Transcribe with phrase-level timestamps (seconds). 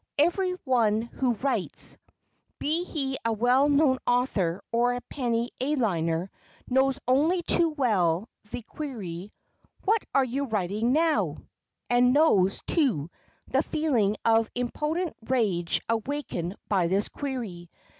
[0.17, 7.43] Every one who writes—be he a well known author or a penny a liner—knows only
[7.43, 9.31] too well the query,
[9.85, 11.37] "What are you writing now?"
[11.87, 13.11] and knows, too,
[13.47, 17.69] the feeling of impotent rage awakened by this query.